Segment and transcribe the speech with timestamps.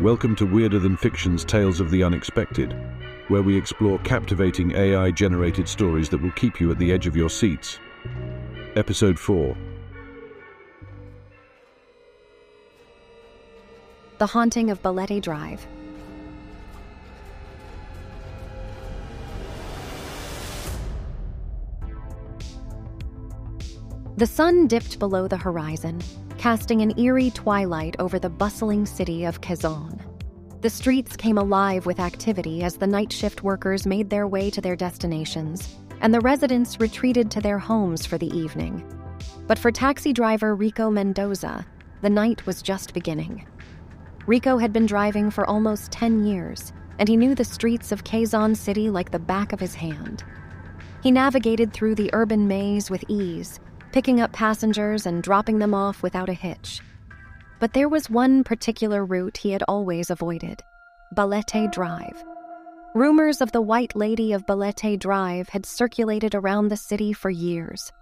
[0.00, 2.72] Welcome to Weirder Than Fiction's Tales of the Unexpected,
[3.26, 7.16] where we explore captivating AI generated stories that will keep you at the edge of
[7.16, 7.80] your seats.
[8.76, 9.56] Episode 4
[14.18, 15.66] The Haunting of Balete Drive.
[24.16, 26.00] The sun dipped below the horizon,
[26.38, 30.00] casting an eerie twilight over the bustling city of Quezon.
[30.60, 34.60] The streets came alive with activity as the night shift workers made their way to
[34.60, 38.84] their destinations, and the residents retreated to their homes for the evening.
[39.48, 41.66] But for taxi driver Rico Mendoza,
[42.02, 43.44] the night was just beginning.
[44.26, 48.56] Rico had been driving for almost 10 years, and he knew the streets of Quezon
[48.56, 50.22] City like the back of his hand.
[51.02, 53.58] He navigated through the urban maze with ease,
[53.92, 56.80] picking up passengers and dropping them off without a hitch.
[57.60, 60.62] But there was one particular route he had always avoided
[61.14, 62.22] Balete Drive.
[62.94, 67.92] Rumors of the White Lady of Balete Drive had circulated around the city for years.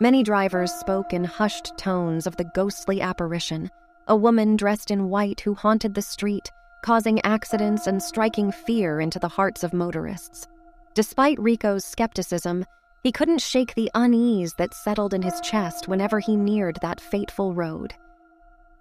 [0.00, 3.70] Many drivers spoke in hushed tones of the ghostly apparition,
[4.08, 6.50] a woman dressed in white who haunted the street,
[6.82, 10.46] causing accidents and striking fear into the hearts of motorists.
[10.94, 12.64] Despite Rico's skepticism,
[13.06, 17.54] he couldn't shake the unease that settled in his chest whenever he neared that fateful
[17.54, 17.94] road.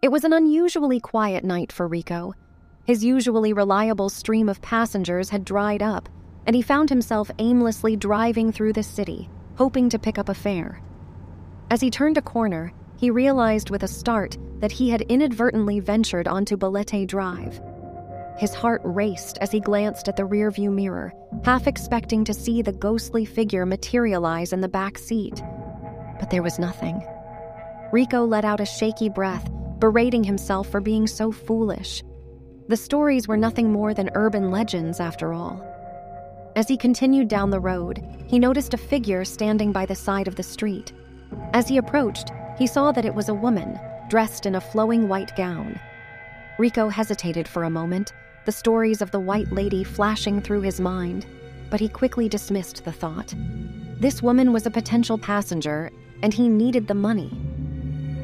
[0.01, 2.33] It was an unusually quiet night for Rico.
[2.85, 6.09] His usually reliable stream of passengers had dried up,
[6.47, 10.81] and he found himself aimlessly driving through the city, hoping to pick up a fare.
[11.69, 16.27] As he turned a corner, he realized with a start that he had inadvertently ventured
[16.27, 17.61] onto Balete Drive.
[18.37, 21.13] His heart raced as he glanced at the rearview mirror,
[21.45, 25.41] half expecting to see the ghostly figure materialize in the back seat.
[26.19, 27.01] But there was nothing.
[27.93, 32.03] Rico let out a shaky breath, berating himself for being so foolish.
[32.67, 35.63] The stories were nothing more than urban legends, after all.
[36.57, 40.35] As he continued down the road, he noticed a figure standing by the side of
[40.35, 40.91] the street.
[41.53, 43.79] As he approached, he saw that it was a woman,
[44.09, 45.79] dressed in a flowing white gown.
[46.57, 48.13] Rico hesitated for a moment,
[48.45, 51.25] the stories of the White Lady flashing through his mind,
[51.69, 53.33] but he quickly dismissed the thought.
[53.99, 55.91] This woman was a potential passenger,
[56.21, 57.31] and he needed the money.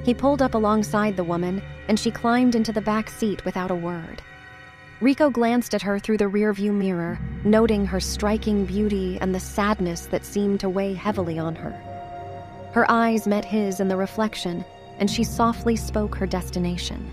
[0.04, 3.76] He pulled up alongside the woman, and she climbed into the back seat without a
[3.76, 4.22] word.
[5.00, 10.06] Rico glanced at her through the rearview mirror, noting her striking beauty and the sadness
[10.08, 11.72] that seemed to weigh heavily on her.
[12.74, 14.64] Her eyes met his in the reflection,
[15.00, 17.12] and she softly spoke her destination.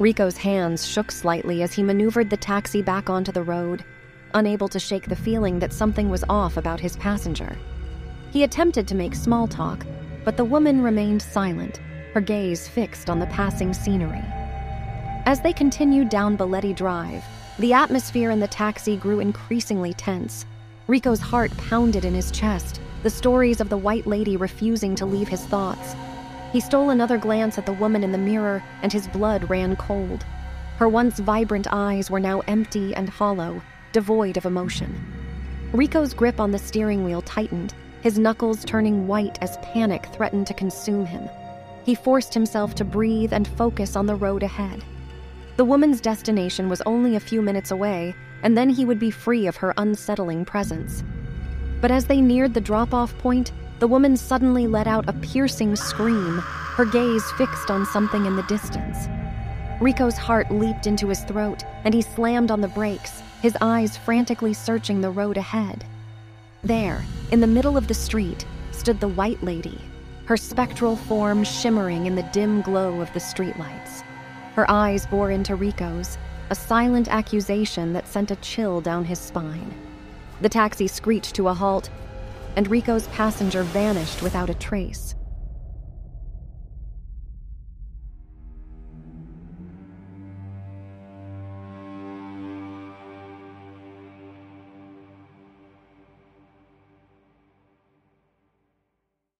[0.00, 3.84] Rico's hands shook slightly as he maneuvered the taxi back onto the road,
[4.32, 7.54] unable to shake the feeling that something was off about his passenger.
[8.30, 9.84] He attempted to make small talk,
[10.24, 11.82] but the woman remained silent,
[12.14, 14.24] her gaze fixed on the passing scenery.
[15.26, 17.22] As they continued down Balete Drive,
[17.58, 20.46] the atmosphere in the taxi grew increasingly tense.
[20.86, 25.28] Rico's heart pounded in his chest, the stories of the White Lady refusing to leave
[25.28, 25.94] his thoughts.
[26.52, 30.24] He stole another glance at the woman in the mirror, and his blood ran cold.
[30.78, 33.62] Her once vibrant eyes were now empty and hollow,
[33.92, 34.94] devoid of emotion.
[35.72, 40.54] Rico's grip on the steering wheel tightened, his knuckles turning white as panic threatened to
[40.54, 41.28] consume him.
[41.84, 44.82] He forced himself to breathe and focus on the road ahead.
[45.56, 49.46] The woman's destination was only a few minutes away, and then he would be free
[49.46, 51.04] of her unsettling presence.
[51.80, 55.74] But as they neared the drop off point, the woman suddenly let out a piercing
[55.74, 56.38] scream,
[56.76, 59.08] her gaze fixed on something in the distance.
[59.80, 64.52] Rico's heart leaped into his throat, and he slammed on the brakes, his eyes frantically
[64.52, 65.86] searching the road ahead.
[66.62, 67.02] There,
[67.32, 69.80] in the middle of the street, stood the White Lady,
[70.26, 74.02] her spectral form shimmering in the dim glow of the streetlights.
[74.56, 76.18] Her eyes bore into Rico's,
[76.50, 79.72] a silent accusation that sent a chill down his spine.
[80.42, 81.88] The taxi screeched to a halt,
[82.56, 85.14] and Rico's passenger vanished without a trace.